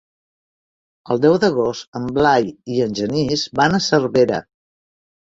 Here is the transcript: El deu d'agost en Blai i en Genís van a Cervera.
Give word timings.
El 1.15 1.19
deu 1.25 1.35
d'agost 1.43 1.99
en 1.99 2.07
Blai 2.15 2.47
i 2.77 2.81
en 2.87 2.97
Genís 3.01 3.45
van 3.61 3.77
a 3.77 3.81
Cervera. 3.89 4.41